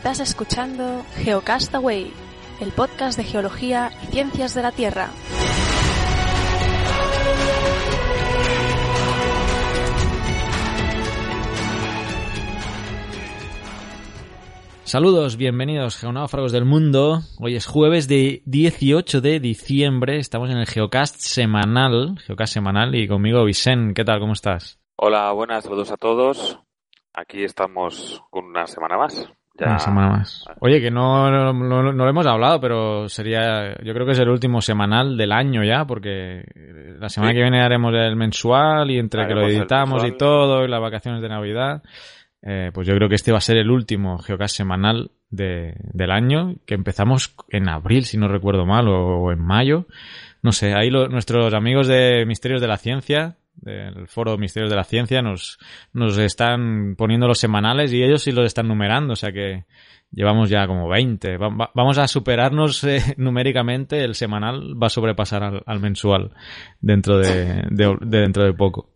[0.00, 2.10] Estás escuchando Geocastaway,
[2.62, 5.10] el podcast de geología y ciencias de la Tierra.
[14.84, 17.20] Saludos, bienvenidos geonáufragos del mundo.
[17.38, 20.16] Hoy es jueves de 18 de diciembre.
[20.16, 23.92] Estamos en el Geocast semanal, Geocast semanal y conmigo Vicen.
[23.92, 24.18] ¿Qué tal?
[24.20, 24.80] ¿Cómo estás?
[24.96, 26.58] Hola, buenas, saludos a todos.
[27.12, 29.30] Aquí estamos con una semana más.
[29.60, 30.44] Una semana más.
[30.60, 34.28] Oye, que no, no, no, lo hemos hablado, pero sería, yo creo que es el
[34.28, 36.44] último semanal del año ya, porque
[36.98, 37.36] la semana Sí.
[37.36, 41.20] que viene haremos el mensual y entre que lo editamos y todo, y las vacaciones
[41.22, 41.82] de Navidad,
[42.42, 46.10] eh, pues yo creo que este va a ser el último Geocast semanal de, del
[46.10, 49.86] año, que empezamos en abril, si no recuerdo mal, o, o en mayo.
[50.42, 54.76] No sé, ahí lo- nuestros amigos de Misterios de la Ciencia, del foro Misterios de
[54.76, 55.58] la Ciencia, nos,
[55.92, 59.64] nos están poniendo los semanales y ellos sí los están numerando, o sea que
[60.12, 61.36] llevamos ya como 20.
[61.36, 66.32] Va- va- vamos a superarnos eh, numéricamente, el semanal va a sobrepasar al, al mensual
[66.80, 68.90] dentro de, de- de dentro de poco.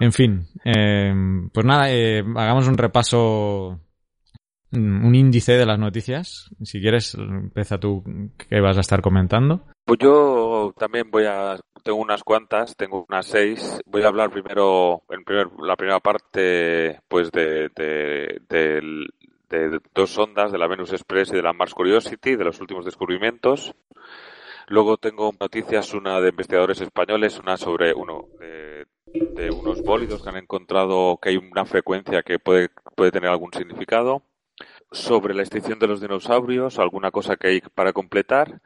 [0.00, 1.12] En fin, eh,
[1.52, 3.80] pues nada, eh, hagamos un repaso,
[4.70, 6.50] mm, un índice de las noticias.
[6.62, 8.04] Si quieres, empieza tú
[8.48, 9.64] que vas a estar comentando.
[9.88, 13.80] Pues yo también voy a, tengo unas cuantas, tengo unas seis.
[13.86, 19.08] Voy a hablar primero, en primer, la primera parte, pues de, de,
[19.94, 23.74] dos sondas, de la Venus Express y de la Mars Curiosity, de los últimos descubrimientos.
[24.66, 30.28] Luego tengo noticias, una de investigadores españoles, una sobre uno de, de unos bólidos que
[30.28, 34.22] han encontrado que hay una frecuencia que puede, puede tener algún significado.
[34.92, 38.60] Sobre la extinción de los dinosaurios, alguna cosa que hay para completar.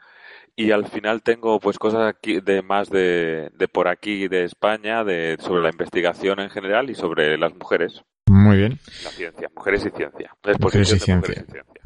[0.57, 5.03] Y al final tengo pues cosas aquí de más de, de por aquí de España,
[5.03, 8.79] de sobre la investigación en general y sobre las mujeres, Muy bien.
[9.05, 10.31] la ciencia, mujeres y ciencia.
[10.43, 11.17] La Mujeres y ciencia.
[11.17, 11.83] mujeres y ciencia.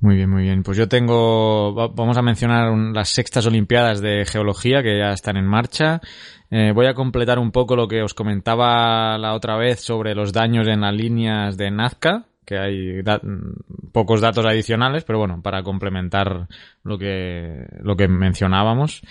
[0.00, 0.62] Muy bien, muy bien.
[0.64, 5.12] Pues yo tengo, va- vamos a mencionar un- las sextas Olimpiadas de Geología que ya
[5.12, 6.00] están en marcha.
[6.50, 10.32] Eh, voy a completar un poco lo que os comentaba la otra vez sobre los
[10.32, 13.20] daños en las líneas de Nazca, que hay da-
[13.92, 16.48] pocos datos adicionales, pero bueno, para complementar
[16.82, 19.02] lo que, lo que mencionábamos.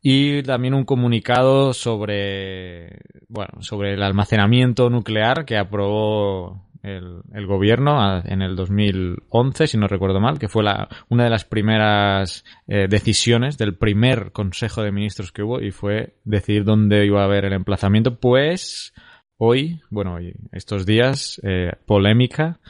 [0.00, 8.00] Y también un comunicado sobre, bueno, sobre el almacenamiento nuclear que aprobó el, el gobierno
[8.00, 12.44] a- en el 2011, si no recuerdo mal, que fue la, una de las primeras
[12.68, 17.24] eh, decisiones del primer Consejo de Ministros que hubo y fue decidir dónde iba a
[17.24, 18.20] haber el emplazamiento.
[18.20, 18.94] Pues
[19.38, 22.60] hoy, bueno, hoy, estos días, eh, polémica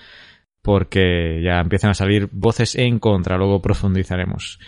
[0.69, 4.59] porque ya empiezan a salir voces en contra, luego profundizaremos.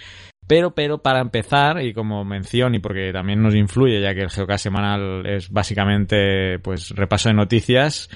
[0.46, 4.30] Pero, pero para empezar, y como mención, y porque también nos influye, ya que el
[4.30, 8.08] Geocast semanal es básicamente pues repaso de noticias,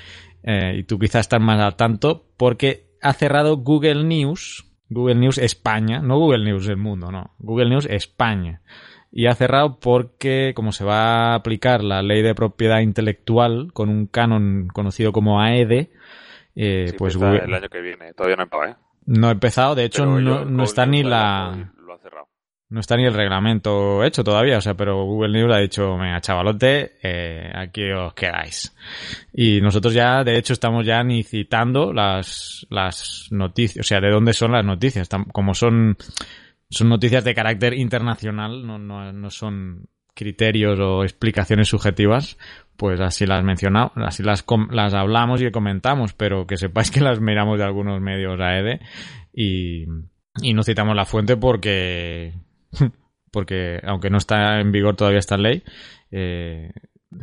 [0.43, 5.37] eh, y tú quizás estás más al tanto, porque ha cerrado Google News, Google News
[5.37, 8.63] España, no Google News del mundo, no, Google News España.
[9.17, 13.89] Y ha cerrado porque, como se va a aplicar la ley de propiedad intelectual con
[13.89, 15.89] un canon conocido como AED,
[16.57, 18.13] eh, Sí, pues Google- el año que viene.
[18.15, 18.77] Todavía no he empezado, ¿eh?
[19.07, 22.27] no ha empezado, de hecho no, yo- no está ni la lo- Lo ha cerrado.
[22.71, 26.21] no está ni el reglamento hecho todavía, o sea, pero Google News ha dicho, venga,
[26.21, 28.75] chavalote, eh, aquí os quedáis.
[29.33, 34.11] Y nosotros ya, de hecho, estamos ya ni citando las, las noticias, o sea, de
[34.11, 35.09] dónde son las noticias.
[35.33, 35.97] Como son,
[36.75, 42.39] son noticias de carácter internacional, no, no, no son criterios o explicaciones subjetivas,
[42.77, 44.45] pues así las mencionamos, así las,
[44.95, 48.81] hablamos y comentamos, pero que sepáis que las miramos de algunos medios AED
[49.33, 49.85] y,
[50.41, 52.35] y no citamos la fuente porque,
[53.33, 55.63] porque aunque no está en vigor todavía esta ley,
[56.11, 56.71] eh,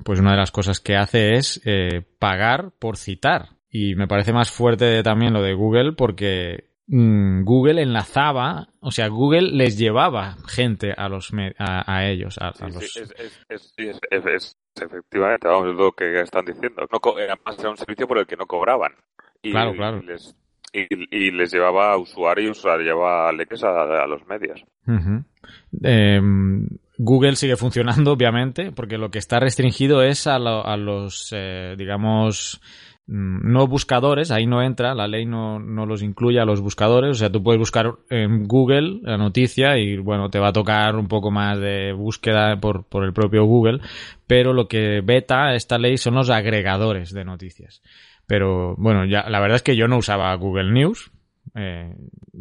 [0.04, 3.50] pues una de las cosas que hace es eh, pagar por citar.
[3.70, 9.52] Y me parece más fuerte también lo de Google porque Google enlazaba, o sea, Google
[9.52, 13.74] les llevaba gente a los a, a ellos, a, a los sí, es, es, es,
[13.78, 16.86] sí, es- es- es- efectivamente, vamos, es lo que están diciendo.
[16.92, 18.92] No, además era un servicio por el que no cobraban.
[19.42, 20.02] Y, Claro, claro.
[20.04, 20.36] Y les,
[20.74, 24.62] y, y les llevaba a usuarios, llevaba leques a, a los medios.
[25.84, 26.20] Eh,
[26.98, 31.76] Google sigue funcionando, obviamente, porque lo que está restringido es a, lo- a los, eh,
[31.78, 36.62] digamos, mm, no buscadores, ahí no entra, la ley no, no los incluye a los
[36.62, 40.54] buscadores, o sea, tú puedes buscar en Google la noticia y, bueno, te va a
[40.54, 43.82] tocar un poco más de búsqueda por, por el propio Google,
[44.28, 47.82] pero lo que veta esta ley son los agregadores de noticias.
[48.28, 51.12] Pero, bueno, ya, la verdad es que yo no usaba Google News,
[51.56, 51.94] eh,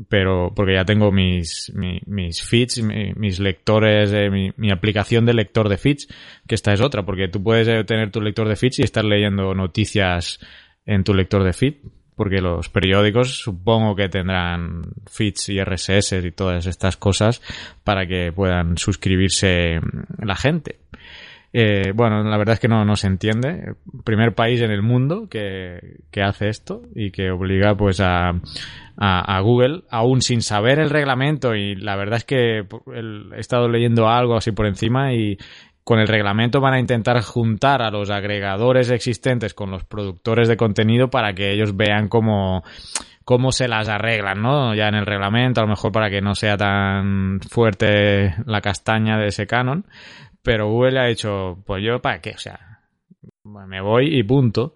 [0.09, 5.27] pero porque ya tengo mis, mi- mis feeds, mi- mis lectores, eh, mi, mi aplicación
[5.27, 6.09] de lector de feeds,
[6.47, 9.05] que esta es otra, porque tú puedes eh, tener tu lector de feeds y estar
[9.05, 10.39] leyendo noticias
[10.87, 11.75] en tu lector de feed,
[12.17, 17.41] porque los periódicos supongo que tendrán feeds y RSS y todas estas cosas
[17.83, 19.81] para que puedan suscribirse
[20.23, 20.77] la gente.
[21.53, 23.75] Eh, bueno, la verdad es que no, no se entiende.
[24.05, 28.33] Primer país en el mundo que, que hace esto y que obliga pues a,
[28.97, 34.09] a, Google, aún sin saber el reglamento y la verdad es que he estado leyendo
[34.09, 35.39] algo así por encima y
[35.83, 40.57] con el reglamento van a intentar juntar a los agregadores existentes con los productores de
[40.57, 42.63] contenido para que ellos vean cómo
[43.25, 44.75] cómo se las arreglan, ¿no?
[44.75, 49.19] Ya en el reglamento, a lo mejor para que no sea tan fuerte la castaña
[49.19, 49.85] de ese canon,
[50.43, 52.31] pero Google ha hecho, pues yo, ¿para qué?
[52.31, 52.81] O sea,
[53.45, 54.73] me voy y punto.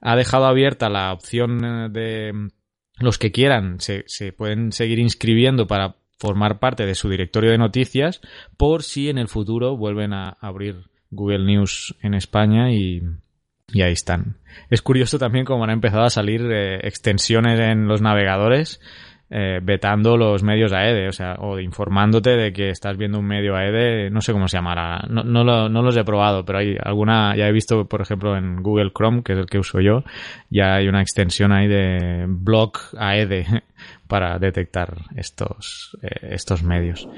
[0.00, 2.50] Ha dejado abierta la opción de
[2.98, 7.58] los que quieran, se, se pueden seguir inscribiendo para formar parte de su directorio de
[7.58, 8.20] noticias
[8.56, 13.02] por si en el futuro vuelven a abrir Google News en España y,
[13.72, 14.38] y ahí están.
[14.70, 18.80] Es curioso también cómo han empezado a salir eh, extensiones en los navegadores
[19.34, 23.56] eh, vetando los medios AED, o sea, o informándote de que estás viendo un medio
[23.56, 26.76] AED, no sé cómo se llamará, no, no, lo, no los he probado, pero hay
[26.78, 30.04] alguna, ya he visto, por ejemplo, en Google Chrome, que es el que uso yo,
[30.50, 33.46] ya hay una extensión ahí de blog AED
[34.06, 37.08] para detectar estos, eh, estos medios.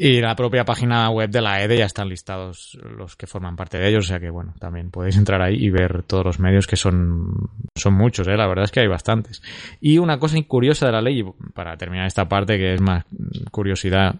[0.00, 3.78] Y la propia página web de la EDE ya están listados los que forman parte
[3.78, 6.68] de ellos, o sea que bueno, también podéis entrar ahí y ver todos los medios
[6.68, 8.36] que son, son muchos, ¿eh?
[8.36, 9.42] la verdad es que hay bastantes.
[9.80, 13.06] Y una cosa curiosa de la ley, para terminar esta parte que es más
[13.50, 14.14] curiosidad,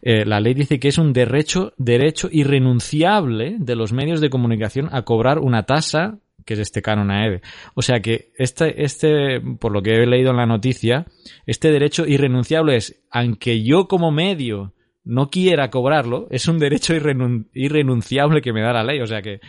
[0.00, 4.88] eh, la ley dice que es un derecho, derecho irrenunciable de los medios de comunicación
[4.90, 7.42] a cobrar una tasa que es este canon AEDE.
[7.74, 11.04] O sea que este, este, por lo que he leído en la noticia,
[11.44, 14.72] este derecho irrenunciable es, aunque yo como medio
[15.10, 19.00] no quiera cobrarlo, es un derecho irrenunciable que me da la ley.
[19.00, 19.40] O sea que,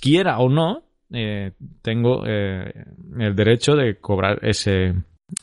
[0.00, 2.84] quiera o no, eh, tengo eh,
[3.18, 4.94] el derecho de cobrar ese,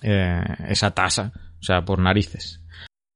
[0.03, 1.31] eh, esa tasa.
[1.59, 2.61] O sea, por narices.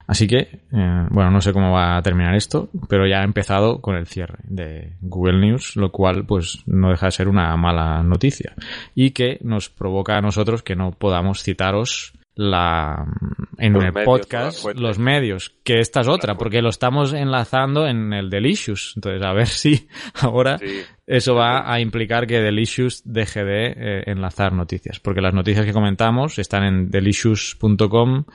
[0.07, 3.97] Así que, bueno, no sé cómo va a terminar esto, pero ya ha empezado con
[3.97, 8.53] el cierre de Google News, lo cual pues no deja de ser una mala noticia
[8.95, 13.03] y que nos provoca a nosotros que no podamos citaros la
[13.57, 18.29] en el podcast los medios que esta es otra porque lo estamos enlazando en el
[18.29, 18.93] Delicious.
[18.95, 20.59] Entonces a ver si ahora
[21.07, 25.73] eso va a implicar que Delicious deje de eh, enlazar noticias porque las noticias que
[25.73, 28.25] comentamos están en delicious.com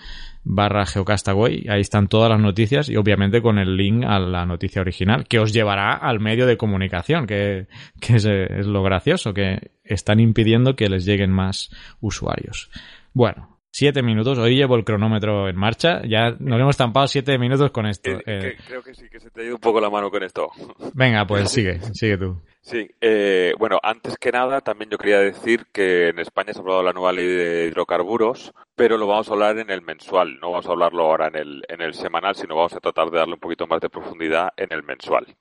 [0.42, 1.66] barra geocastaway.
[1.68, 5.38] Ahí están todas las noticias y obviamente con el link a la noticia original que
[5.38, 7.68] os llevará al medio de comunicación que,
[8.00, 11.70] que es, es lo gracioso que están impidiendo que les lleguen más
[12.00, 12.68] usuarios.
[13.12, 17.70] Bueno Siete minutos, hoy llevo el cronómetro en marcha, ya nos hemos estampado siete minutos
[17.70, 18.10] con esto.
[18.26, 18.58] Eh.
[18.66, 20.50] creo que sí, que se te ha ido un poco la mano con esto.
[20.92, 22.38] Venga, pues sigue, sigue tú.
[22.60, 26.60] Sí, eh, bueno, antes que nada también yo quería decir que en España se ha
[26.60, 30.50] aprobado la nueva ley de hidrocarburos, pero lo vamos a hablar en el mensual, no
[30.50, 33.34] vamos a hablarlo ahora en el, en el semanal, sino vamos a tratar de darle
[33.34, 35.34] un poquito más de profundidad en el mensual.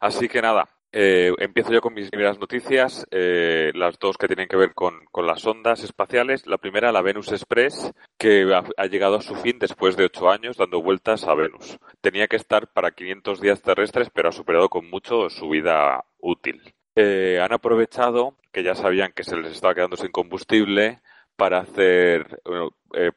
[0.00, 0.68] Así que nada,
[0.98, 5.04] eh, empiezo yo con mis primeras noticias, eh, las dos que tienen que ver con,
[5.26, 6.46] las ondas espaciales.
[6.46, 10.56] La primera, la Venus Express, que ha, llegado a su fin después de ocho años
[10.56, 11.78] dando vueltas a Venus.
[12.00, 16.62] Tenía que estar para 500 días terrestres, pero ha superado con mucho su vida útil.
[16.94, 21.02] Eh, han aprovechado que ya sabían que se les estaba quedando sin combustible
[21.36, 22.40] para hacer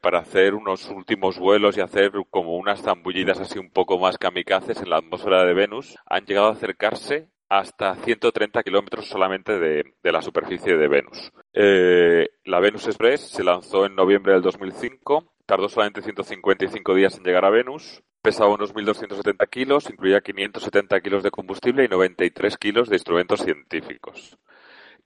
[0.02, 4.82] para hacer unos últimos vuelos y hacer como unas zambullidas así un poco más kamikazes
[4.82, 10.22] en la atmósfera de Venus, han llegado a acercarse hasta 130 kilómetros solamente de, la
[10.22, 11.32] superficie de Venus.
[11.52, 17.24] Eh, la Venus Express se lanzó en noviembre del 2005, tardó solamente 155 días en
[17.24, 22.88] llegar a Venus, pesaba unos 1.270 kilos, incluía 570 kilos de combustible y 93 kilos
[22.88, 24.38] de instrumentos científicos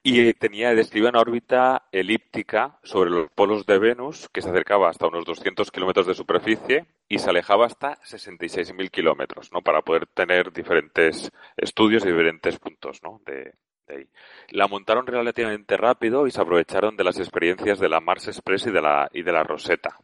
[0.07, 5.07] y tenía describía una órbita elíptica sobre los polos de Venus que se acercaba hasta
[5.07, 9.63] unos 200 kilómetros de superficie y se alejaba hasta 66.000 kilómetros, ¿no?
[9.63, 13.23] Para poder tener diferentes estudios y diferentes puntos, ¿no?
[13.25, 13.55] De,
[13.89, 14.07] ahí.
[14.51, 18.73] La montaron relativamente rápido y se aprovecharon de las experiencias de la Mars Express y
[18.73, 19.97] de la, y de la Rosetta.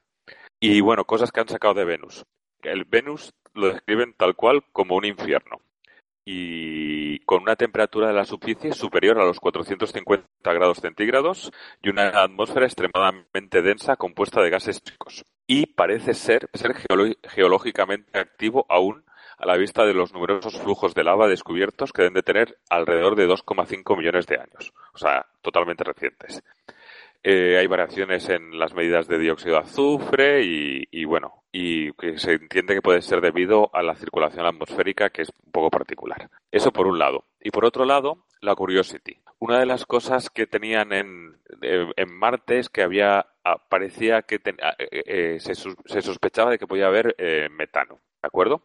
[0.59, 2.25] Y bueno, cosas que han sacado de Venus.
[2.63, 5.61] El Venus lo describen tal cual como un infierno
[6.25, 11.51] y con una temperatura de la superficie superior a los 450 grados centígrados
[11.83, 15.25] y una atmósfera extremadamente densa compuesta de gases chicos.
[15.47, 16.75] Y parece ser, ser
[17.25, 19.05] geológicamente activo aún
[19.41, 23.17] a la vista de los numerosos flujos de lava descubiertos que deben de tener alrededor
[23.17, 26.43] de 2,5 millones de años, o sea, totalmente recientes.
[27.23, 32.35] Eh, hay variaciones en las medidas de dióxido de azufre y, bueno, y que se
[32.35, 36.31] entiende que puede ser debido a la circulación atmosférica que es un poco particular.
[36.51, 37.25] Eso por un lado.
[37.41, 39.19] Y por otro lado, la Curiosity.
[39.39, 44.41] una de las cosas que tenían en, en Marte es que había, ah, parecía que
[44.63, 48.63] ah, eh, eh, se, se, sospechaba de que podía haber eh, metano, ¿de acuerdo?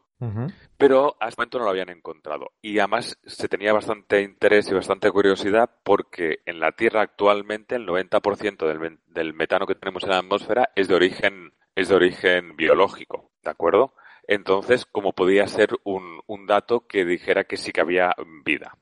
[0.77, 2.51] Pero hasta el momento no lo habían encontrado.
[2.61, 7.85] Y además se tenía bastante interés y bastante curiosidad porque en la Tierra actualmente el
[7.85, 12.55] 90% del, del metano que tenemos en la atmósfera es de origen, es de origen
[12.55, 13.93] biológico, ¿de acuerdo?
[14.27, 18.77] Entonces, como podía ser un, un dato que dijera que sí que había vida.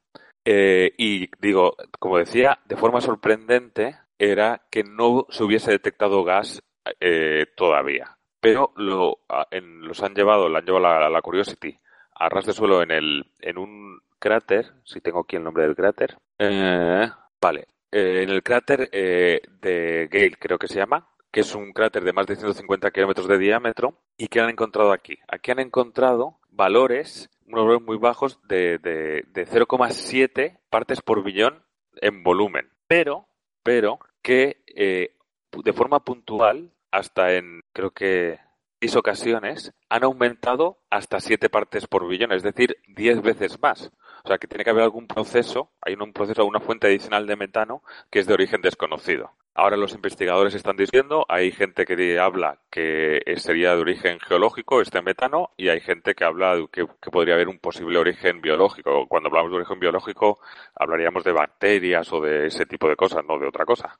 [0.45, 6.61] Eh, y digo, como decía, de forma sorprendente era que no se hubiese detectado gas
[6.99, 8.17] eh, todavía.
[8.39, 9.19] Pero lo,
[9.51, 11.77] en, los han llevado, la han llevado la, la, Curiosity
[12.15, 15.75] a ras de suelo en, el, en un cráter, si tengo aquí el nombre del
[15.75, 16.17] cráter.
[16.37, 17.09] Eh,
[17.41, 22.13] vale, en el cráter de Gale, creo que se llama, que es un cráter de
[22.13, 23.97] más de 150 kilómetros de diámetro.
[24.17, 25.17] ¿Y qué han encontrado aquí?
[25.27, 31.65] Aquí han encontrado valores, unos valores muy bajos de, de, de 0,7 partes por billón
[32.01, 32.69] en volumen.
[32.87, 33.27] Pero,
[33.63, 35.17] pero, que eh,
[35.51, 38.39] de forma puntual, hasta en, creo que,
[38.79, 43.91] seis ocasiones, han aumentado hasta 7 partes por billón, es decir, 10 veces más.
[44.23, 47.37] O sea, que tiene que haber algún proceso, hay un proceso, una fuente adicional de
[47.37, 49.31] metano que es de origen desconocido.
[49.55, 55.03] Ahora los investigadores están diciendo, hay gente que habla que sería de origen geológico este
[55.03, 59.07] metano y hay gente que habla de que, podría haber un posible origen biológico.
[59.07, 60.39] Cuando hablamos de origen biológico
[60.73, 63.99] hablaríamos de bacterias o de ese tipo de cosas, no de otra cosa,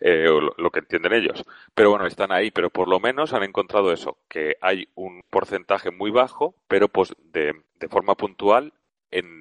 [0.00, 0.26] eh,
[0.58, 1.44] lo que entienden ellos.
[1.74, 5.90] Pero bueno, están ahí, pero por lo menos han encontrado eso, que hay un porcentaje
[5.90, 7.54] muy bajo, pero pues de,
[7.88, 8.74] forma puntual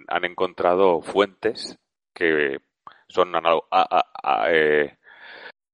[0.08, 1.78] han encontrado fuentes
[2.14, 2.60] que
[3.10, 3.34] son
[4.48, 4.98] eh,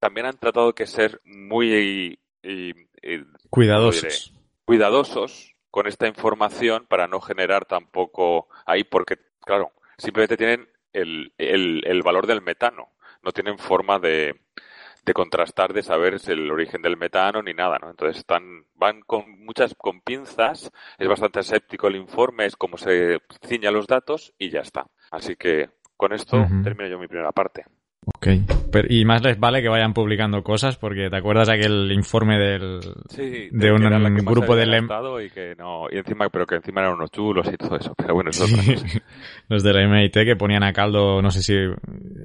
[0.06, 2.20] también han tratado que ser muy
[3.50, 4.32] cuidadosos.
[4.64, 12.04] cuidadosos con esta información para no generar tampoco ahí, porque, claro, simplemente tienen el, el,
[12.04, 12.90] valor del metano,
[13.24, 14.42] no tienen forma de,
[15.04, 17.90] de contrastar, de saber el origen del metano ni nada, ¿no?
[17.90, 23.22] Entonces están, van con muchas, con pinzas, es bastante escéptico el informe, es como se
[23.44, 24.86] ciña los datos y ya está.
[25.10, 27.66] Así que con esto termino yo mi primera parte.
[28.06, 28.28] Ok.
[28.72, 32.80] Pero, y más les vale que vayan publicando cosas porque te acuerdas aquel informe del
[33.52, 34.88] de, un, grupo de LEM
[35.26, 38.14] y que no y encima pero que encima eran unos chulos y todo eso pero
[38.14, 38.46] bueno eso
[39.50, 41.56] los de la MIT que ponían a caldo no sé si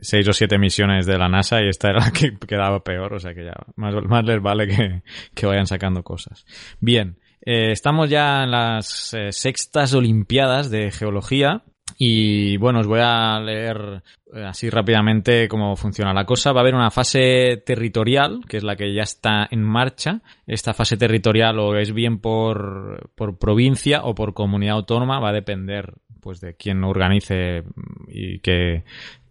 [0.03, 3.19] seis o siete misiones de la NASA y esta era la que quedaba peor o
[3.19, 5.03] sea que ya más, más les vale que,
[5.35, 6.45] que vayan sacando cosas.
[6.81, 11.63] Bien eh, estamos ya en las eh, sextas olimpiadas de geología
[12.03, 14.03] y bueno, os voy a leer
[14.33, 16.51] eh, así rápidamente cómo funciona la cosa.
[16.51, 20.23] Va a haber una fase territorial, que es la que ya está en marcha.
[20.47, 25.35] Esta fase territorial o es bien por, por provincia o por comunidad autónoma, va a
[25.35, 25.93] depender
[26.23, 27.65] pues de quién organice
[28.09, 28.39] y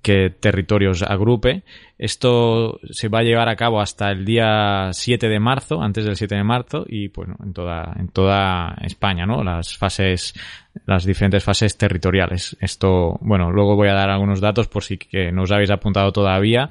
[0.01, 1.63] que territorios agrupe.
[1.97, 6.15] Esto se va a llevar a cabo hasta el día 7 de marzo, antes del
[6.15, 9.43] 7 de marzo, y bueno, en toda, en toda España, ¿no?
[9.43, 10.33] Las fases,
[10.85, 12.55] las diferentes fases territoriales.
[12.61, 16.11] Esto, bueno, luego voy a dar algunos datos por si que no os habéis apuntado
[16.11, 16.69] todavía,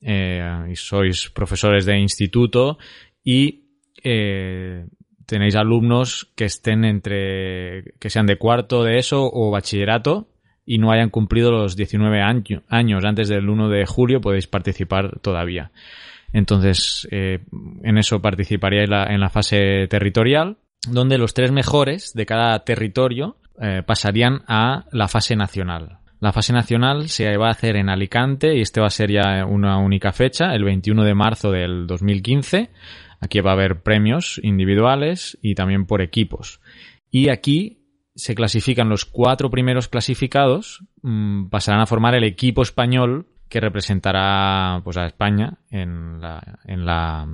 [0.00, 2.78] eh, y sois profesores de instituto
[3.22, 3.62] y
[4.02, 4.84] eh,
[5.26, 10.31] tenéis alumnos que estén entre, que sean de cuarto de eso o bachillerato,
[10.64, 15.72] y no hayan cumplido los 19 años antes del 1 de julio, podéis participar todavía.
[16.32, 17.40] Entonces, eh,
[17.82, 20.56] en eso participaríais en la fase territorial,
[20.88, 25.98] donde los tres mejores de cada territorio eh, pasarían a la fase nacional.
[26.20, 29.44] La fase nacional se va a hacer en Alicante y este va a ser ya
[29.44, 32.70] una única fecha, el 21 de marzo del 2015.
[33.20, 36.60] Aquí va a haber premios individuales y también por equipos.
[37.10, 37.81] Y aquí
[38.14, 44.80] se clasifican los cuatro primeros clasificados, mm, pasarán a formar el equipo español que representará
[44.84, 47.28] pues a España en la, en la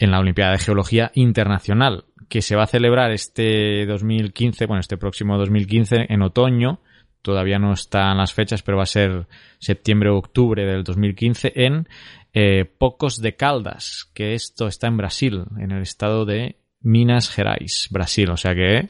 [0.00, 4.96] en la Olimpiada de Geología Internacional, que se va a celebrar este 2015, bueno, este
[4.96, 6.80] próximo 2015 en otoño,
[7.20, 9.26] todavía no están las fechas, pero va a ser
[9.58, 11.86] septiembre o octubre del 2015 en
[12.32, 17.88] eh, Pocos de Caldas, que esto está en Brasil, en el estado de Minas Gerais,
[17.90, 18.88] Brasil, o sea que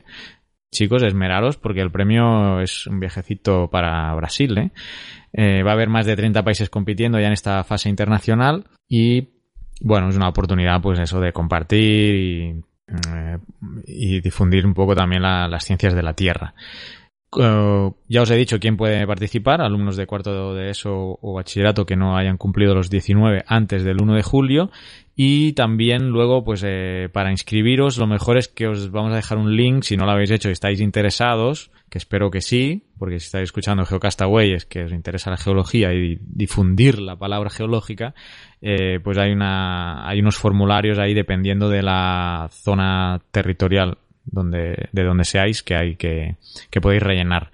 [0.70, 4.56] chicos, esmeraros porque el premio es un viajecito para Brasil.
[4.58, 4.70] ¿eh?
[5.32, 5.62] ¿eh?
[5.62, 9.28] va a haber más de 30 países compitiendo ya en esta fase internacional y
[9.80, 12.64] bueno, es una oportunidad pues eso de compartir y,
[13.86, 16.54] eh, difundir un poco también las ciencias de la Tierra.
[17.32, 21.86] Uh, ya os he dicho quién puede participar, alumnos de cuarto de eso o bachillerato
[21.86, 24.70] que no hayan cumplido los 19 antes del 1 de julio.
[25.14, 29.38] Y también luego pues eh, para inscribiros lo mejor es que os vamos a dejar
[29.38, 29.84] un link.
[29.84, 33.44] Si no lo habéis hecho y estáis interesados, que espero que sí, porque si estáis
[33.44, 38.14] escuchando Geocastaway es que os interesa la geología y difundir la palabra geológica,
[38.60, 43.98] eh, pues hay una hay unos formularios ahí dependiendo de la zona territorial
[44.30, 46.36] donde, de donde seáis que hay que,
[46.70, 47.50] que podéis rellenar.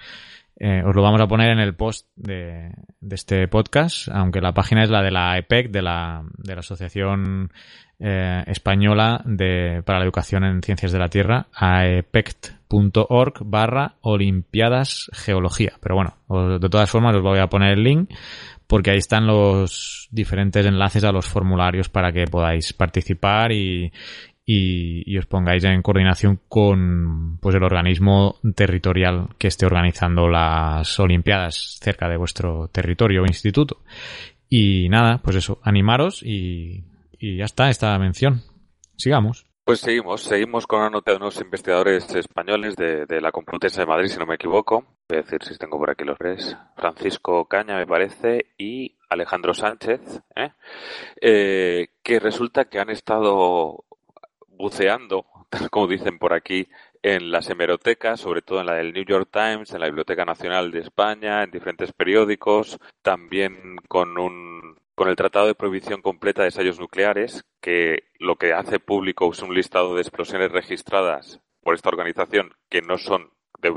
[0.59, 2.71] Eh, os lo vamos a poner en el post de,
[3.11, 7.53] este podcast, aunque la página es la de la EPEC, de la, de la Asociación
[7.99, 15.75] eh, Española de, para la Educación en Ciencias de la Tierra, aepect.org barra Olimpiadas Geología.
[15.81, 18.11] Pero bueno, de todas formas os voy a poner el link
[18.67, 23.93] porque ahí están los diferentes enlaces a los formularios para que podáis participar y,
[24.47, 31.79] y, os pongáis en coordinación con pues el organismo territorial que esté organizando las Olimpiadas
[31.83, 33.83] cerca de vuestro territorio o instituto.
[34.49, 36.85] Y nada, pues eso, animaros y,
[37.19, 38.43] y ya está esta mención.
[38.97, 39.47] Sigamos.
[39.65, 43.87] Pues seguimos, seguimos con una nota de unos investigadores españoles de, de, la Complutense de
[43.87, 44.85] Madrid, si no me equivoco.
[45.09, 46.57] Voy a decir si tengo por aquí los tres.
[46.77, 50.53] Francisco Caña, me parece, y Alejandro Sánchez, ¿eh?
[51.21, 53.85] Eh, que resulta que han estado
[54.57, 55.27] buceando,
[55.71, 56.69] como dicen por aquí,
[57.03, 60.71] en las hemerotecas, sobre todo en la del New York Times, en la Biblioteca Nacional
[60.71, 66.49] de España, en diferentes periódicos, también con un con el Tratado de Prohibición Completa de
[66.49, 71.91] Ensayos Nucleares, que lo que hace público es un listado de explosiones registradas por esta
[71.91, 73.75] organización que no son de,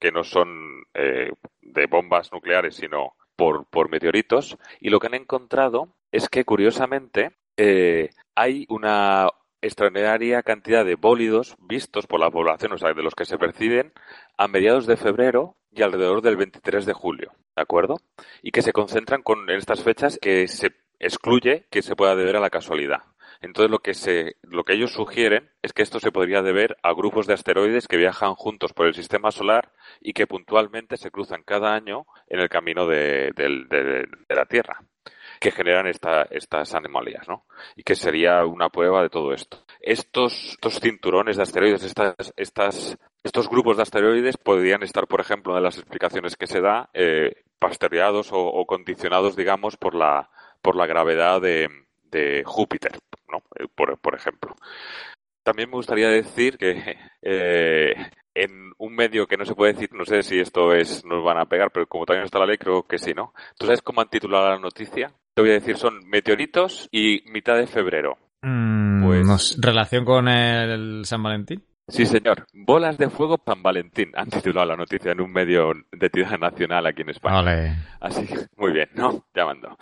[0.00, 1.30] que no son eh,
[1.60, 4.56] de bombas nucleares, sino por, por meteoritos.
[4.80, 9.28] Y lo que han encontrado es que, curiosamente, eh, hay una
[9.60, 13.92] extraordinaria cantidad de bólidos vistos por la población, o sea, de los que se perciben
[14.36, 17.96] a mediados de febrero y alrededor del 23 de julio, ¿de acuerdo?
[18.42, 22.40] Y que se concentran con estas fechas que se excluye que se pueda deber a
[22.40, 23.02] la casualidad.
[23.42, 26.94] Entonces lo que se, lo que ellos sugieren es que esto se podría deber a
[26.94, 31.42] grupos de asteroides que viajan juntos por el sistema solar y que puntualmente se cruzan
[31.42, 33.32] cada año en el camino de
[34.28, 34.80] la Tierra
[35.40, 37.44] que generan esta, estas anomalías, ¿no?
[37.76, 39.64] Y que sería una prueba de todo esto.
[39.80, 45.54] Estos, estos cinturones de asteroides, estas, estas, estos grupos de asteroides podrían estar, por ejemplo,
[45.54, 47.44] de las explicaciones que se da, eh,
[48.32, 50.30] o, condicionados, digamos, por la,
[50.62, 51.68] por la gravedad de,
[52.04, 53.38] de Júpiter, ¿no?
[53.58, 54.54] Eh, por, por ejemplo.
[55.42, 57.94] También me gustaría decir que eh,
[58.36, 61.38] en un medio que no se puede decir, no sé si esto es, nos van
[61.38, 63.32] a pegar, pero como también está la ley, creo que sí, ¿no?
[63.58, 65.12] ¿Tú sabes cómo han titulado la noticia?
[65.34, 68.18] Te voy a decir, son meteoritos y mitad de febrero.
[68.42, 69.56] Mm, pues...
[69.60, 71.62] ¿Relación con el San Valentín?
[71.88, 72.46] Sí, señor.
[72.52, 74.10] Bolas de fuego San Valentín.
[74.16, 77.36] Han titulado la noticia en un medio de tirada nacional aquí en España.
[77.36, 77.76] Vale.
[78.00, 79.24] Así muy bien, ¿no?
[79.32, 79.76] Llamando.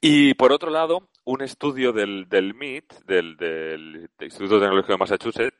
[0.00, 5.58] Y por otro lado, un estudio del, del MIT, del, del Instituto Tecnológico de Massachusetts,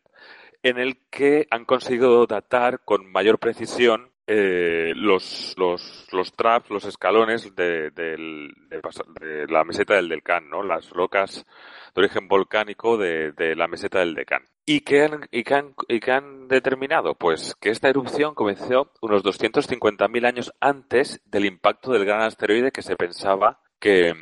[0.62, 6.84] en el que han conseguido datar con mayor precisión eh, los, los, los traps, los
[6.84, 10.62] escalones de, de, la meseta del Delcán, ¿no?
[10.62, 11.44] Las rocas
[11.94, 14.44] de origen volcánico de, la meseta del Decán.
[14.64, 17.16] ¿Y qué, han, y, han, ¿Y qué han determinado?
[17.16, 22.82] Pues que esta erupción comenzó unos 250.000 años antes del impacto del gran asteroide que
[22.82, 24.14] se pensaba que,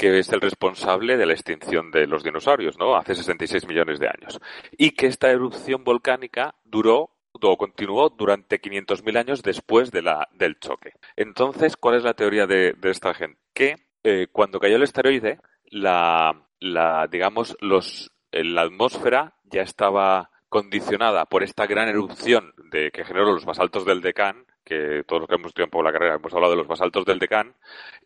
[0.00, 2.96] que es el responsable de la extinción de los dinosaurios, ¿no?
[2.96, 4.40] Hace 66 millones de años.
[4.78, 7.10] Y que esta erupción volcánica duró
[7.42, 10.94] o continuó durante 500.000 años después de la, del choque.
[11.16, 13.38] Entonces, ¿cuál es la teoría de, esta gente?
[13.52, 20.30] Que eh, cuando cayó el asteroide, la, la digamos, los, eh, la atmósfera ya estaba
[20.48, 25.28] condicionada por esta gran erupción de, que generó los basaltos del Decán, que todos los
[25.28, 27.54] que hemos tiempo la carrera hemos hablado de los basaltos del Decán,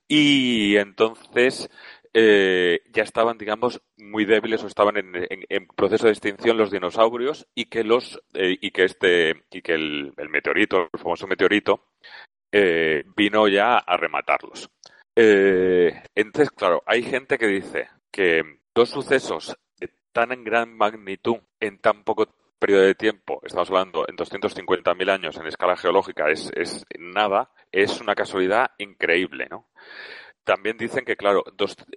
[0.08, 1.70] y entonces
[2.16, 7.64] eh, ya estaban, digamos, muy débiles o estaban en, proceso de extinción los dinosaurios y
[7.64, 11.88] que los eh, y que este y que el, meteorito, el famoso meteorito,
[12.52, 14.70] eh, vino ya a rematarlos.
[15.16, 22.04] entonces, claro, hay gente que dice que dos sucesos de tan gran magnitud en tan
[22.04, 22.28] poco
[22.64, 28.00] periodo de tiempo, estamos hablando en 250.000 años en escala geológica, es, es nada, es
[28.00, 29.68] una casualidad increíble, ¿no?
[30.44, 31.44] También dicen que, claro,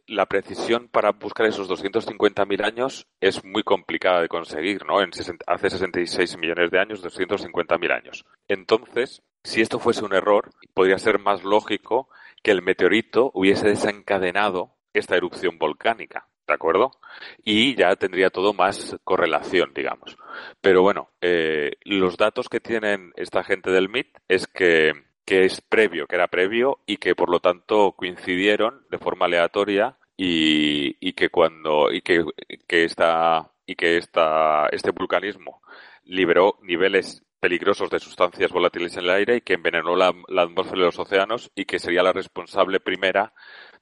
[0.08, 5.02] la precisión para buscar esos 250.000 años es muy complicada de conseguir, ¿no?
[5.02, 5.12] En
[5.46, 8.26] hace 66 millones de años, 250.000 años.
[8.50, 12.10] Entonces, si esto fuese un error, podría ser más lógico
[12.44, 16.27] que el meteorito hubiese desencadenado esta erupción volcánica.
[16.48, 16.92] ¿De acuerdo?
[17.44, 20.18] Y ya tendría todo más correlación, digamos.
[20.62, 24.94] Pero bueno, eh, los datos que tienen esta gente del MIT es que,
[25.26, 29.98] que es previo, que era previo y que por lo tanto coincidieron de forma aleatoria
[30.16, 32.24] y, y que cuando y que,
[32.68, 35.62] que esta y que esta, este vulcanismo
[36.06, 40.80] liberó niveles peligrosos de sustancias volátiles en el aire y que envenenó la, la atmósfera
[40.80, 43.34] de los océanos y que sería la responsable primera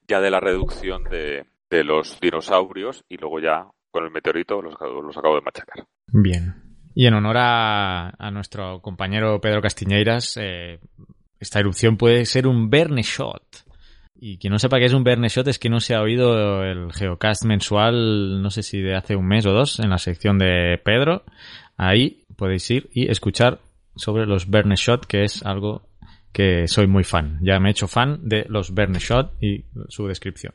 [0.08, 4.76] ya de la reducción de, de los dinosaurios y luego ya con el meteorito los,
[4.80, 5.86] los acabo de machacar.
[6.08, 6.56] Bien.
[6.94, 10.80] Y en honor a, a nuestro compañero Pedro Castiñeiras, eh,
[11.40, 13.44] esta erupción puede ser un Berneshot.
[14.18, 16.92] Y quien no sepa qué es un Berneshot es que no se ha oído el
[16.94, 20.80] Geocast mensual, no sé si de hace un mes o dos, en la sección de
[20.84, 21.24] Pedro.
[21.78, 23.60] Ahí podéis ir y escuchar
[23.96, 25.90] sobre los Berneshot, que es algo
[26.32, 27.40] que soy muy fan.
[27.42, 30.54] Ya me he hecho fan de los Berneshot y su descripción.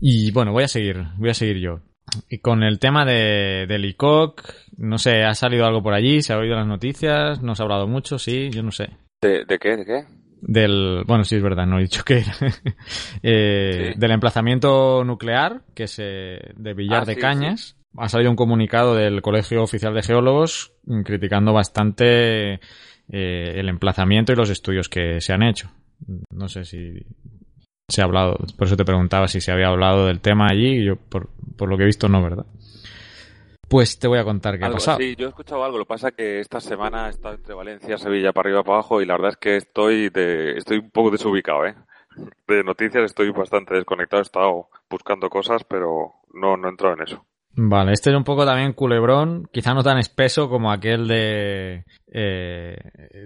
[0.00, 1.80] Y bueno, voy a seguir, voy a seguir yo.
[2.28, 4.42] Y con el tema de, del ICOC,
[4.76, 6.22] no sé, ¿ha salido algo por allí?
[6.22, 7.42] ¿Se ha oído las noticias?
[7.42, 8.18] ¿No se ha hablado mucho?
[8.18, 8.90] Sí, yo no sé.
[9.22, 9.76] ¿De, de qué?
[9.76, 10.04] ¿De qué?
[10.46, 12.34] Del, bueno, sí, es verdad, no he dicho que era.
[13.22, 13.98] eh, Sí.
[13.98, 17.76] Del emplazamiento nuclear, que es eh, de Villar Ah, de sí, Cañas.
[17.96, 22.60] Ha salido un comunicado del Colegio Oficial de Geólogos mm, criticando bastante eh,
[23.08, 25.70] el emplazamiento y los estudios que se han hecho.
[26.30, 26.92] No sé si
[27.88, 30.84] se ha hablado, por eso te preguntaba si se había hablado del tema allí, y
[30.86, 32.46] yo por, por lo que he visto no, ¿verdad?
[33.68, 34.98] Pues te voy a contar qué ha pasado.
[34.98, 35.78] sí, yo he escuchado algo.
[35.78, 38.74] Lo que pasa es que esta semana he estado entre Valencia, Sevilla, para arriba, para
[38.78, 41.74] abajo, y la verdad es que estoy de, estoy un poco desubicado, ¿eh?
[42.46, 44.20] De noticias estoy bastante desconectado.
[44.20, 47.24] He estado buscando cosas, pero no, no he entrado en eso.
[47.56, 52.76] Vale, este es un poco también culebrón, quizá no tan espeso como aquel de, eh,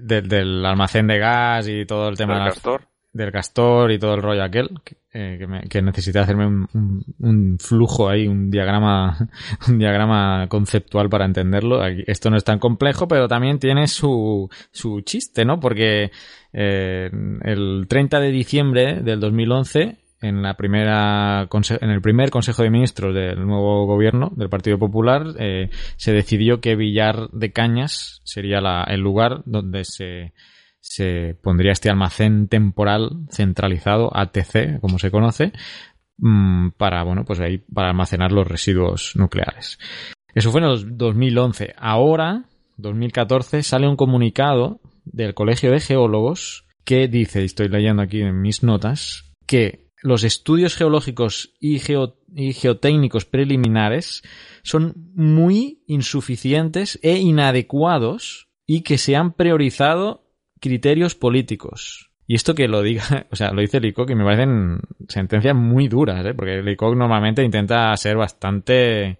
[0.02, 2.82] de- del almacén de gas y todo el tema ¿Del de las- castor?
[3.12, 8.28] Del castor y todo el rollo aquel, que, eh, me- necesité hacerme un, flujo ahí,
[8.28, 9.16] un diagrama,
[9.68, 11.84] un diagrama conceptual para entenderlo.
[11.86, 15.58] Esto no es tan complejo, pero también tiene su, su chiste, ¿no?
[15.58, 16.10] Porque
[16.52, 17.10] eh,
[17.42, 21.48] el 30 de diciembre del 2011, en la primera
[21.80, 26.60] en el primer Consejo de Ministros del nuevo gobierno del Partido Popular, eh, se decidió
[26.60, 30.32] que Villar de Cañas sería la- el lugar donde se
[30.88, 35.53] se pondría este almacén temporal centralizado, ATC, como se conoce,
[36.16, 39.79] mm, para, bueno, pues ahí, para almacenar los residuos nucleares.
[40.35, 41.74] Eso fue en el 2011.
[41.77, 42.44] Ahora,
[42.79, 48.40] 2014, sale un comunicado del Colegio de Geólogos que dice, y estoy leyendo aquí en
[48.40, 51.83] mis notas, que los estudios geológicos y,
[52.35, 54.22] y geotécnicos preliminares
[54.62, 60.27] son muy insuficientes e inadecuados y que se han priorizado
[60.60, 62.10] criterios políticos.
[62.26, 65.88] Y esto que lo diga, o sea, lo dice ICOC y me parecen sentencias muy
[65.88, 66.34] duras, ¿eh?
[66.34, 69.18] porque ICOC normalmente intenta ser bastante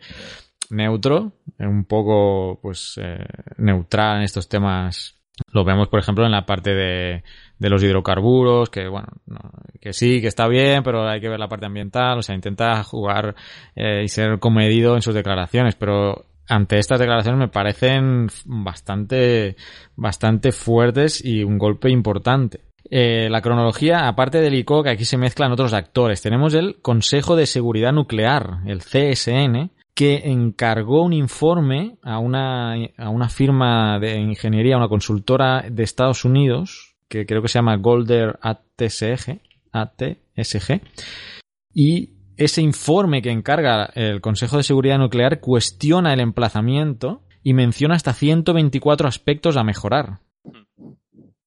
[0.70, 3.24] neutro, un poco, pues, eh,
[3.57, 5.14] neutral en estos temas.
[5.53, 7.22] Lo vemos, por ejemplo, en la parte de,
[7.59, 9.38] de los hidrocarburos, que bueno, no,
[9.81, 12.83] que sí, que está bien, pero hay que ver la parte ambiental, o sea, intenta
[12.85, 13.35] jugar
[13.74, 19.57] eh, y ser comedido en sus declaraciones, pero ante estas declaraciones me parecen bastante,
[19.97, 22.61] bastante fuertes y un golpe importante.
[22.91, 27.37] Eh, la cronología, aparte del ICO, que aquí se mezclan otros actores, tenemos el Consejo
[27.37, 34.17] de Seguridad Nuclear, el CSN, que encargó un informe a una, a una firma de
[34.17, 39.41] ingeniería, una consultora de Estados Unidos, que creo que se llama Golder ATSG,
[39.73, 40.81] ATSG,
[41.75, 47.94] y ese informe que encarga el Consejo de Seguridad Nuclear cuestiona el emplazamiento y menciona
[47.94, 50.20] hasta 124 aspectos a mejorar.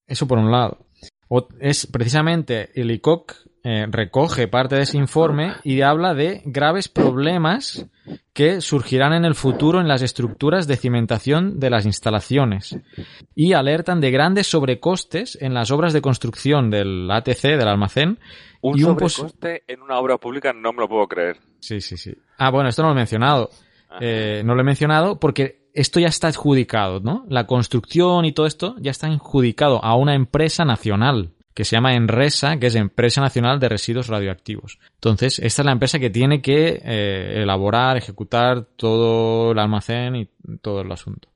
[0.07, 0.85] Eso por un lado.
[1.29, 6.89] O- es precisamente el ICOC eh, recoge parte de ese informe y habla de graves
[6.89, 7.85] problemas
[8.33, 12.75] que surgirán en el futuro en las estructuras de cimentación de las instalaciones
[13.35, 18.17] y alertan de grandes sobrecostes en las obras de construcción del ATC, del almacén.
[18.61, 21.37] Un y un sobrecoste en una obra pública no me lo puedo creer.
[21.59, 22.15] Sí, sí, sí.
[22.39, 23.51] Ah, bueno, esto no lo he mencionado.
[23.99, 27.25] Eh, no lo he mencionado porque esto ya está adjudicado, ¿no?
[27.29, 31.95] La construcción y todo esto ya está adjudicado a una empresa nacional que se llama
[31.95, 34.79] Enresa, que es Empresa Nacional de Residuos Radioactivos.
[34.95, 40.29] Entonces, esta es la empresa que tiene que eh, elaborar, ejecutar todo el almacén y
[40.61, 41.29] todo el asunto.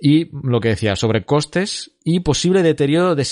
[0.00, 3.24] Y lo que decía, sobre costes y posible deterioro de,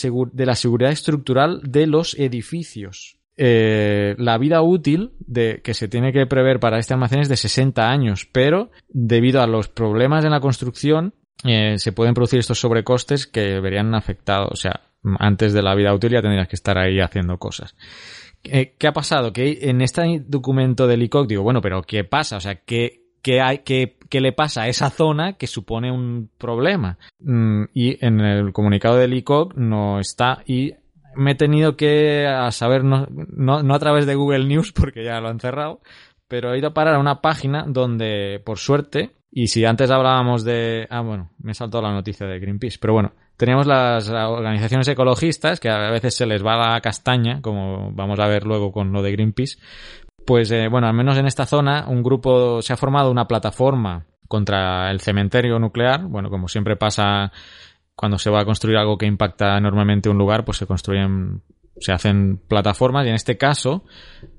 [0.44, 3.18] la seguridad estructural de los edificios.
[3.38, 7.36] Eh, la vida útil de, que se tiene que prever para este almacén es de
[7.36, 11.12] 60 años, pero debido a los problemas en la construcción
[11.44, 14.48] eh, se pueden producir estos sobrecostes que verían afectados.
[14.52, 14.80] O sea,
[15.18, 17.76] antes de la vida útil ya tendrías que estar ahí haciendo cosas.
[18.44, 19.32] Eh, ¿Qué ha pasado?
[19.32, 22.36] Que en este documento del ICOC digo, bueno, pero ¿qué pasa?
[22.36, 26.98] O sea, ¿qué, qué, qué le pasa a esa zona que supone un problema?
[27.20, 30.74] Mm, y en el comunicado del ICOC no está y
[31.16, 35.04] me he tenido que a saber, no, no, no a través de Google News porque
[35.04, 35.80] ya lo han cerrado,
[36.28, 40.44] pero he ido a parar a una página donde, por suerte, y si antes hablábamos
[40.44, 40.86] de...
[40.88, 45.68] Ah, bueno, me saltado la noticia de Greenpeace, pero bueno, teníamos las organizaciones ecologistas, que
[45.68, 49.12] a veces se les va la castaña, como vamos a ver luego con lo de
[49.12, 49.58] Greenpeace,
[50.24, 54.06] pues eh, bueno, al menos en esta zona, un grupo se ha formado una plataforma
[54.26, 57.30] contra el cementerio nuclear, bueno, como siempre pasa
[57.94, 61.42] cuando se va a construir algo que impacta enormemente un lugar, pues se construyen
[61.78, 63.84] se hacen plataformas y en este caso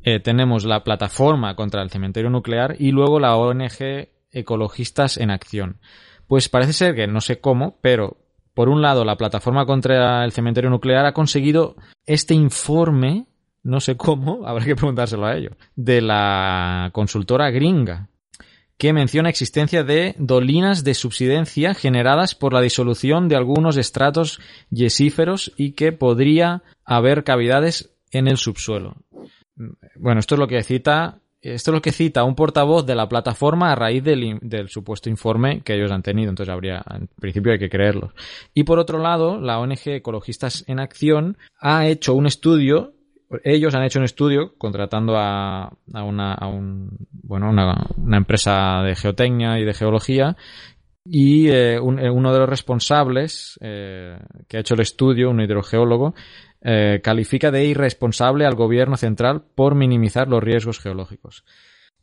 [0.02, 5.80] eh, tenemos la plataforma contra el cementerio nuclear y luego la ONG Ecologistas en Acción.
[6.28, 8.18] Pues parece ser que no sé cómo, pero
[8.54, 13.28] por un lado la plataforma contra el cementerio nuclear ha conseguido este informe,
[13.64, 18.10] no sé cómo, habrá que preguntárselo a ellos, de la consultora gringa
[18.78, 25.52] que menciona existencia de dolinas de subsidencia generadas por la disolución de algunos estratos yesíferos
[25.58, 28.98] y que podría haber cavidades en el subsuelo.
[29.96, 33.08] Bueno, esto es lo que cita esto es lo que cita un portavoz de la
[33.08, 37.60] plataforma a raíz del, supuesto informe que ellos han tenido, entonces habría, en principio hay
[37.60, 38.14] que creerlo.
[38.54, 42.94] Y por otro lado, la ONG Ecologistas en Acción ha hecho un estudio
[43.44, 46.48] ellos han hecho un estudio contratando a, a una, a
[47.12, 50.38] bueno, una, una, empresa de geotecnia y de geología
[51.10, 56.16] y eh, eh, uno de los responsables eh, que ha hecho el estudio, un hidrogeólogo,
[56.62, 61.44] eh, califica de irresponsable al gobierno central por minimizar los riesgos geológicos.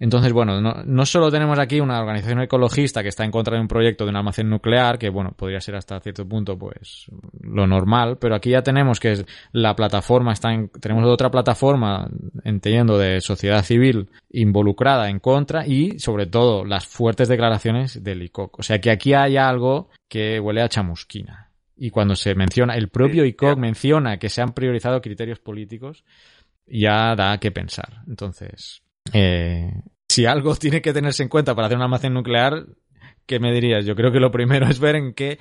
[0.00, 3.60] Entonces, bueno, no, no, solo tenemos aquí una organización ecologista que está en contra de
[3.60, 7.06] un proyecto de un almacén nuclear, que bueno, podría ser hasta cierto punto, pues,
[7.40, 12.08] lo normal, pero aquí ya tenemos que la plataforma está en, tenemos otra plataforma,
[12.42, 18.58] entiendo, de sociedad civil involucrada en contra y, sobre todo, las fuertes declaraciones del ICOC.
[18.58, 21.53] O sea que aquí hay algo que huele a chamusquina.
[21.76, 26.04] Y cuando se menciona, el propio ICOC menciona que se han priorizado criterios políticos,
[26.66, 28.02] ya da que pensar.
[28.06, 28.82] Entonces,
[29.12, 29.72] eh,
[30.08, 32.66] si algo tiene que tenerse en cuenta para hacer un almacén nuclear,
[33.26, 33.84] ¿qué me dirías?
[33.84, 35.38] Yo creo que lo primero es ver en qué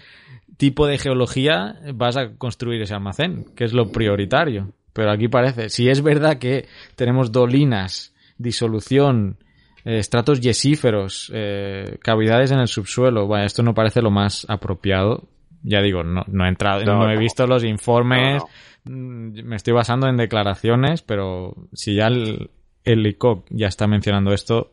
[0.58, 4.74] tipo de geología vas a construir ese almacén, que es lo prioritario.
[4.94, 9.38] Pero aquí parece, si es verdad que tenemos dolinas, disolución,
[9.86, 15.28] eh, estratos yesíferos, eh, cavidades en el subsuelo, bueno, esto no parece lo más apropiado.
[15.64, 18.44] Ya digo, no, no he entrado, no, he visto los informes,
[18.84, 22.52] mm, me estoy basando en declaraciones, pero si ya el,
[22.84, 24.72] el ICOC ya está mencionando esto,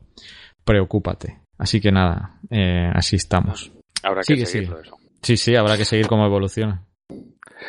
[0.65, 1.39] preocúpate.
[1.59, 3.73] Así que nada, eh, así estamos.
[4.03, 4.97] Habrá que seguirlo eso.
[5.23, 6.85] Sí, sí, habrá que seguir cómo evoluciona.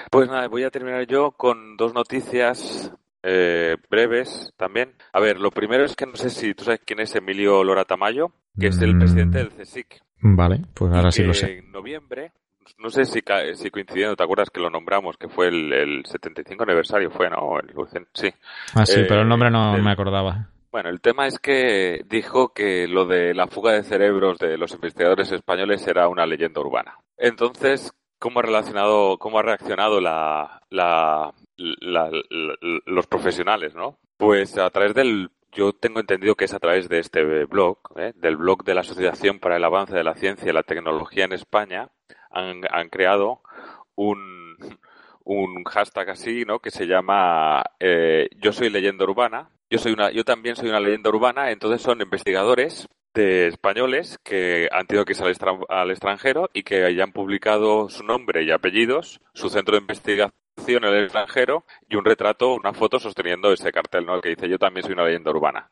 [0.10, 4.94] Pues nada, voy a terminar yo con dos noticias eh, breves también.
[5.14, 7.86] A ver, lo primero es que no sé si tú sabes quién es Emilio Lora
[7.86, 10.02] Tamayo, que es el presidente del CSIC.
[10.22, 11.60] Vale, pues ahora sí lo sé.
[11.60, 12.32] En noviembre,
[12.82, 13.22] no sé si,
[13.54, 15.18] si coincidiendo, ¿te acuerdas que lo nombramos?
[15.18, 17.60] Que fue el, el 75 aniversario, fue, ¿no?
[17.60, 17.72] El,
[18.14, 18.30] sí.
[18.74, 20.48] Ah, sí, pero el nombre no me acordaba.
[20.72, 24.72] Bueno, el tema es que dijo que lo de la fuga de cerebros de los
[24.74, 26.96] investigadores españoles era una leyenda urbana.
[27.18, 33.98] Entonces, ¿cómo ha relacionado, cómo ha reaccionado la, la, los profesionales, no?
[34.18, 38.14] Pues a través del yo tengo entendido que es a través de este blog, ¿eh?
[38.16, 41.34] del blog de la Asociación para el Avance de la Ciencia y la Tecnología en
[41.34, 41.90] España,
[42.32, 43.42] han, han creado
[43.96, 44.58] un,
[45.24, 46.60] un hashtag así, ¿no?
[46.60, 50.82] Que se llama eh, Yo soy leyenda urbana yo soy una, yo también soy una
[50.82, 55.38] leyenda urbana, entonces son investigadores de españoles que han tenido que ir
[55.70, 60.84] al, extranjero y que hayan publicado su nombre y apellidos, su centro de investigación en
[60.84, 64.16] el extranjero y un retrato, una foto sosteniendo ese cartel, ¿no?
[64.16, 65.72] El que dice yo también soy una leyenda urbana.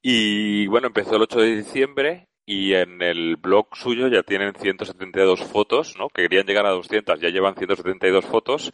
[0.00, 5.42] Y bueno, empezó el 8 de diciembre y en el blog suyo ya tienen 172
[5.44, 6.08] fotos, ¿no?
[6.08, 8.72] Que querían llegar a 200, ya llevan 172 fotos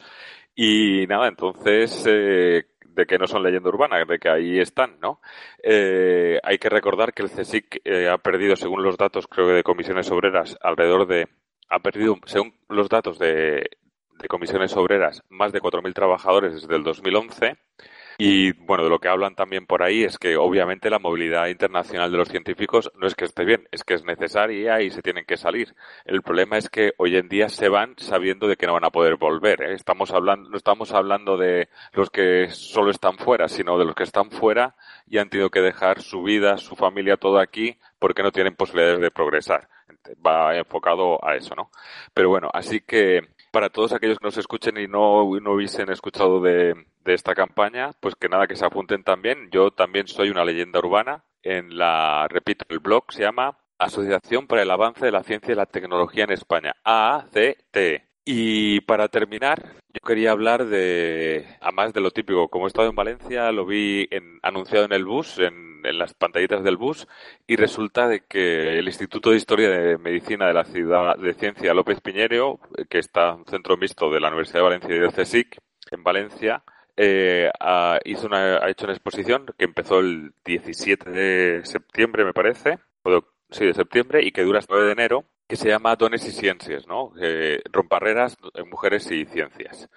[0.55, 5.19] y nada, entonces eh, de que no son leyenda urbana, de que ahí están, ¿no?
[5.63, 9.53] Eh, hay que recordar que el CSIC eh, ha perdido, según los datos, creo que
[9.53, 11.27] de comisiones obreras, alrededor de,
[11.69, 13.71] ha perdido, según los datos de,
[14.19, 17.57] de comisiones obreras, más de 4.000 trabajadores desde el 2011
[18.17, 22.11] y bueno, de lo que hablan también por ahí es que obviamente la movilidad internacional
[22.11, 25.25] de los científicos no es que esté bien, es que es necesaria y se tienen
[25.25, 25.75] que salir.
[26.05, 28.91] El problema es que hoy en día se van sabiendo de que no van a
[28.91, 29.61] poder volver.
[29.63, 29.73] ¿eh?
[29.73, 34.03] Estamos hablando, no estamos hablando de los que solo están fuera, sino de los que
[34.03, 34.75] están fuera
[35.07, 38.99] y han tenido que dejar su vida, su familia, todo aquí porque no tienen posibilidades
[38.99, 39.69] de progresar.
[40.25, 41.71] Va enfocado a eso, ¿no?
[42.13, 43.21] Pero bueno, así que
[43.53, 46.73] para todos aquellos que nos escuchen y no, no hubiesen escuchado de,
[47.05, 49.51] de esta campaña, pues que nada, que se apunten también.
[49.51, 51.23] Yo también soy una leyenda urbana.
[51.43, 55.55] En la, repito, el blog se llama Asociación para el Avance de la Ciencia y
[55.55, 57.77] la Tecnología en España, AACT.
[58.25, 62.95] Y para terminar, yo quería hablar de, además de lo típico, como he estado en
[62.95, 67.07] Valencia, lo vi en, anunciado en el bus, en, las pantallitas del bus,
[67.45, 71.73] y resulta de que el Instituto de Historia de Medicina de la Ciudad de Ciencia
[71.73, 75.57] López Piñero, que está un centro mixto de la Universidad de Valencia y del CSIC,
[75.91, 76.63] en Valencia,
[76.95, 82.33] eh, ha, hizo una, ha hecho una exposición que empezó el 17 de septiembre, me
[82.33, 85.69] parece, o sí, de septiembre, y que dura hasta el 9 de enero, que se
[85.69, 87.13] llama Dones y Ciencias, ¿no?
[87.21, 89.89] Eh, romparreras en mujeres y ciencias.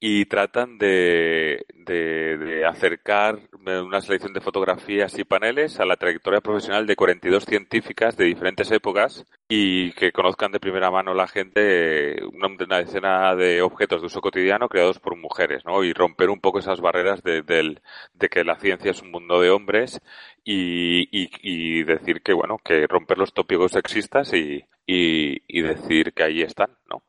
[0.00, 6.86] Y tratan de, de, acercar una selección de fotografías y paneles a la trayectoria profesional
[6.86, 12.78] de 42 científicas de diferentes épocas y que conozcan de primera mano la gente una,
[12.78, 15.84] decena de objetos de uso cotidiano creados por mujeres, ¿no?
[15.84, 17.80] Y romper un poco esas barreras de, de,
[18.14, 20.00] de que la ciencia es un mundo de hombres
[20.44, 26.42] y, decir que, bueno, que romper los tópicos sexistas y, y, y, decir que ahí
[26.42, 27.02] están, ¿no?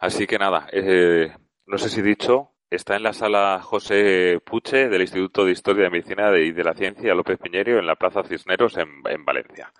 [0.00, 1.32] Así que nada, eh,
[1.66, 5.90] no sé si dicho, está en la sala José Puche del Instituto de Historia de
[5.90, 9.72] Medicina y de, la Ciencia López Piñero en la Plaza Cisneros en, en, Valencia.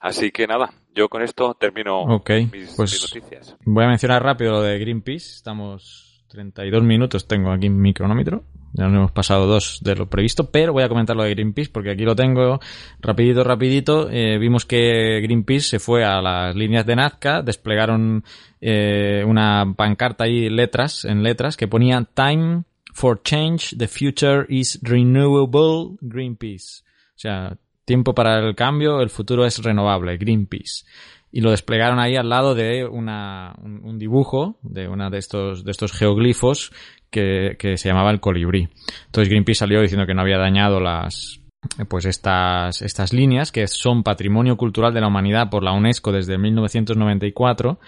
[0.00, 3.56] Así que nada, yo con esto termino okay, mis, pues mis noticias.
[3.64, 5.36] Voy a mencionar rápido lo de Greenpeace.
[5.36, 8.44] Estamos 32 minutos, tengo aquí mi cronómetro.
[8.76, 11.70] Ya nos hemos pasado dos de lo previsto, pero voy a comentar lo de Greenpeace
[11.70, 12.58] porque aquí lo tengo
[13.00, 14.10] rapidito, rapidito.
[14.10, 18.24] Eh, vimos que Greenpeace se fue a las líneas de Nazca, desplegaron
[18.60, 24.80] eh, una pancarta ahí, letras, en letras, que ponía Time for Change, the future is
[24.82, 26.82] renewable, Greenpeace.
[26.82, 30.84] O sea, tiempo para el cambio, el futuro es renovable, Greenpeace
[31.30, 35.64] y lo desplegaron ahí al lado de una, un, un, dibujo de una de estos,
[35.64, 36.70] de estos geoglifos
[37.14, 38.68] que, se llamaba el colibrí.
[39.06, 41.40] Entonces Greenpeace salió diciendo que no había dañado las
[41.88, 46.36] pues estas, estas líneas que son patrimonio cultural de la humanidad por la UNESCO desde
[46.36, 47.78] 1994,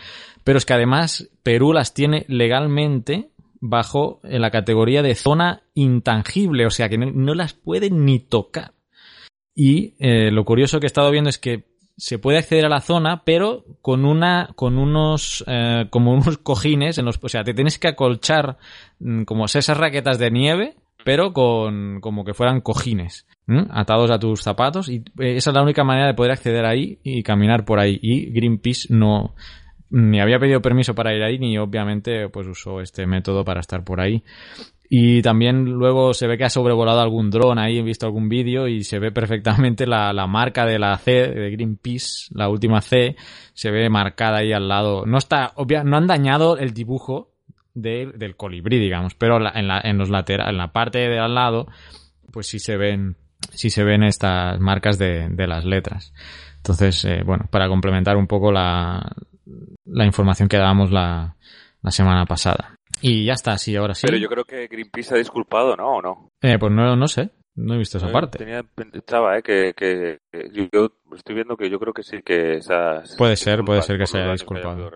[0.44, 3.28] pero es que además Perú las tiene legalmente
[3.60, 8.72] bajo la categoría de zona intangible, o sea que no, las puede ni tocar.
[9.54, 11.64] Y eh, lo curioso que he estado viendo es que
[11.98, 16.98] se puede acceder a la zona, pero con una, con unos, eh, como unos cojines
[16.98, 18.58] en los, o sea, te tienes que acolchar
[19.24, 23.26] como esas raquetas de nieve, pero con, como que fueran cojines,
[23.70, 27.22] atados a tus zapatos, y esa es la única manera de poder acceder ahí y
[27.22, 27.98] caminar por ahí.
[28.02, 29.34] Y Greenpeace no,
[29.90, 33.84] ni había pedido permiso para ir ahí, ni obviamente, pues usó este método para estar
[33.84, 34.24] por ahí.
[34.88, 38.68] Y también luego se ve que ha sobrevolado algún dron ahí, he visto algún vídeo
[38.68, 43.16] y se ve perfectamente la, la, marca de la C, de Greenpeace, la última C,
[43.52, 45.04] se ve marcada ahí al lado.
[45.06, 47.35] No está, obvia, no han dañado el dibujo
[47.76, 51.18] de, del colibrí, digamos, pero la, en, la, en los laterales, en la parte de
[51.18, 51.68] al lado,
[52.32, 53.16] pues sí se ven,
[53.52, 56.12] sí se ven estas marcas de, de las letras.
[56.56, 59.12] Entonces, eh, bueno, para complementar un poco la,
[59.84, 61.36] la información que dábamos la,
[61.82, 62.74] la semana pasada.
[63.00, 64.06] Y ya está, sí, ahora sí.
[64.06, 65.96] Pero yo creo que Greenpeace ha disculpado, ¿no?
[65.98, 66.30] ¿O no?
[66.40, 67.30] Eh, pues no, no sé.
[67.54, 68.38] No he visto esa Eh, parte.
[68.38, 69.42] Tenía, pensaba, ¿eh?
[69.42, 73.16] Que, que, que yo, estoy viendo que yo creo que sí que esas...
[73.16, 74.90] Puede ser, puede ser que se haya disculpado.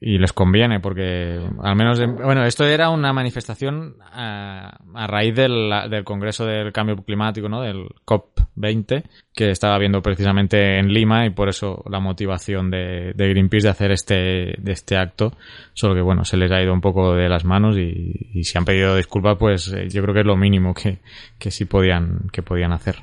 [0.00, 5.70] Y les conviene porque al menos bueno esto era una manifestación a, a raíz del,
[5.90, 9.02] del Congreso del Cambio Climático no del COP 20
[9.34, 13.70] que estaba viendo precisamente en Lima y por eso la motivación de, de Greenpeace de
[13.70, 14.14] hacer este
[14.56, 15.36] de este acto.
[15.74, 18.56] Solo que bueno se les ha ido un poco de las manos y, y si
[18.58, 20.98] han pedido disculpas pues eh, yo creo que es lo mínimo que,
[21.38, 22.96] que sí podían que podían hacer.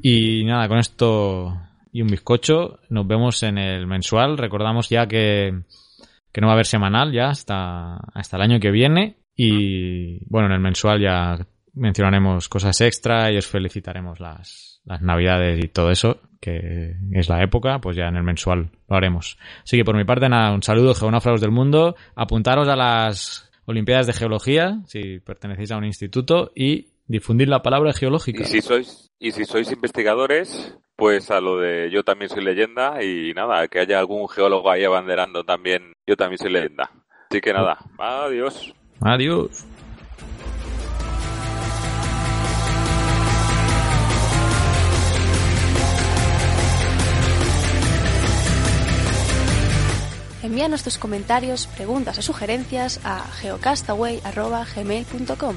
[0.00, 1.60] Y nada con esto
[1.92, 4.38] y un bizcocho nos vemos en el mensual.
[4.38, 5.62] Recordamos ya que
[6.32, 9.16] que no va a haber semanal ya hasta, hasta el año que viene.
[9.34, 11.38] Y bueno, en el mensual ya
[11.74, 17.42] mencionaremos cosas extra y os felicitaremos las, las navidades y todo eso, que es la
[17.42, 19.38] época, pues ya en el mensual lo haremos.
[19.62, 21.94] Así que por mi parte, nada, un saludo, geonáufragos del mundo.
[22.16, 27.92] Apuntaros a las Olimpiadas de Geología, si pertenecéis a un instituto, y difundir la palabra
[27.92, 28.42] geológica.
[28.42, 33.02] Y si sois, y si sois investigadores, pues a lo de yo también soy leyenda
[33.02, 36.92] y nada, que haya algún geólogo ahí abanderando también, yo también soy leyenda.
[37.30, 38.72] Así que nada, adiós.
[39.00, 39.66] Adiós.
[50.42, 55.56] Envíanos tus comentarios, preguntas o sugerencias a geocastaway.gmail.com